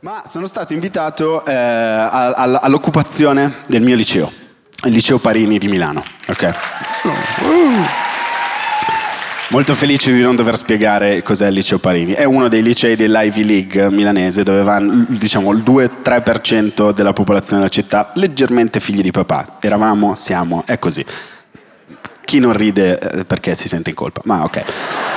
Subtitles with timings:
[0.00, 4.30] Ma sono stato invitato eh, all'occupazione del mio liceo,
[4.84, 6.04] il liceo Parini di Milano.
[6.28, 6.50] Ok.
[9.48, 12.12] Molto felice di non dover spiegare cos'è il liceo Parini.
[12.12, 17.72] È uno dei licei dell'Ivy League milanese dove va diciamo, il 2-3% della popolazione della
[17.72, 19.56] città, leggermente figli di papà.
[19.58, 21.04] Eravamo, siamo, è così.
[22.24, 25.07] Chi non ride eh, perché si sente in colpa, ma ok.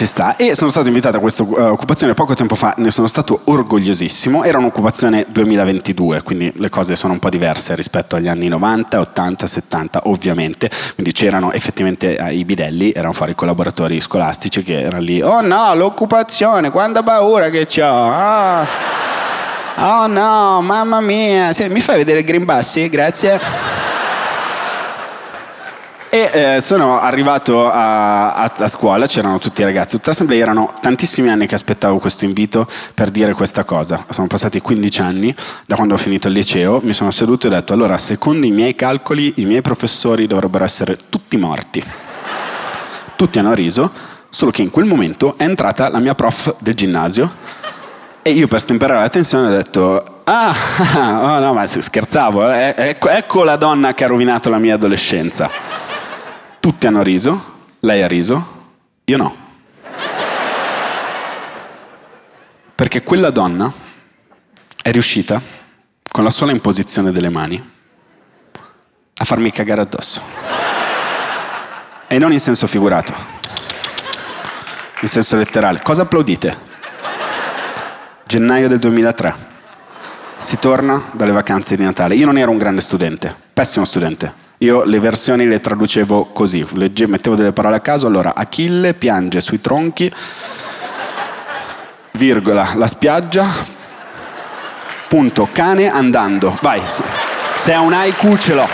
[0.00, 0.34] Ci sta.
[0.36, 4.44] E sono stato invitato a questa uh, occupazione poco tempo fa, ne sono stato orgogliosissimo.
[4.44, 9.46] Era un'occupazione 2022, quindi le cose sono un po' diverse rispetto agli anni 90, 80,
[9.46, 10.70] 70, ovviamente.
[10.94, 15.20] Quindi c'erano effettivamente uh, i bidelli, erano fuori i collaboratori scolastici che erano lì.
[15.20, 18.10] Oh no, l'occupazione, quanta paura che ho!
[18.10, 18.66] Ah.
[19.76, 21.52] Oh no, mamma mia!
[21.52, 22.70] Sì, mi fai vedere Green Bus?
[22.70, 23.69] Sì, grazie.
[26.12, 30.74] E eh, sono arrivato a, a, a, scuola, c'erano tutti i ragazzi, tutta l'assemblea, erano
[30.80, 34.04] tantissimi anni che aspettavo questo invito per dire questa cosa.
[34.08, 35.32] Sono passati 15 anni
[35.66, 38.50] da quando ho finito il liceo, mi sono seduto e ho detto, allora, secondo i
[38.50, 41.80] miei calcoli, i miei professori dovrebbero essere tutti morti.
[43.14, 43.92] Tutti hanno riso,
[44.30, 47.32] solo che in quel momento è entrata la mia prof del ginnasio
[48.22, 50.54] e io per stemperare la tensione ho detto, ah,
[51.22, 55.69] oh no, ma scherzavo, eh, ecco, ecco la donna che ha rovinato la mia adolescenza.
[56.60, 57.42] Tutti hanno riso,
[57.80, 59.34] lei ha riso, io no.
[62.74, 63.72] Perché quella donna
[64.82, 65.40] è riuscita,
[66.10, 67.70] con la sola imposizione delle mani,
[69.14, 70.20] a farmi cagare addosso.
[72.06, 73.14] E non in senso figurato,
[75.00, 75.80] in senso letterale.
[75.80, 76.58] Cosa applaudite?
[78.26, 79.48] Gennaio del 2003.
[80.36, 82.16] Si torna dalle vacanze di Natale.
[82.16, 84.48] Io non ero un grande studente, pessimo studente.
[84.62, 89.40] Io le versioni le traducevo così, legge, mettevo delle parole a caso, allora Achille piange
[89.40, 90.12] sui tronchi,
[92.10, 93.48] virgola, la spiaggia,
[95.08, 96.58] punto, cane andando.
[96.60, 98.68] Vai, se è un haiku ce l'ho.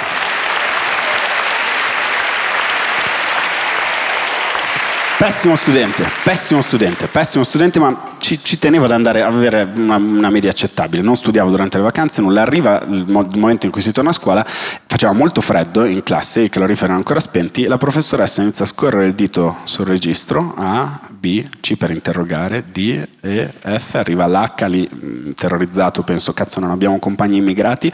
[5.18, 9.96] Pessimo studente, pessimo studente, pessimo studente, ma ci, ci tenevo ad andare a avere una,
[9.96, 11.02] una, media accettabile.
[11.02, 12.42] Non studiavo durante le vacanze, nulla.
[12.42, 16.02] Arriva il, mo- il, momento in cui si torna a scuola, faceva molto freddo in
[16.02, 19.86] classe, i caloriferi erano ancora spenti, e la professoressa inizia a scorrere il dito sul
[19.86, 26.32] registro, A, B, C per interrogare, D, E, F, arriva l'H lì, mm, terrorizzato, penso,
[26.32, 27.92] cazzo non abbiamo compagni immigrati.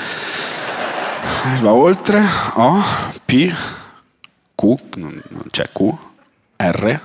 [1.61, 2.23] Va oltre,
[2.55, 2.83] O,
[3.25, 3.53] P,
[4.55, 5.93] Q, non c'è Q,
[6.57, 7.01] R,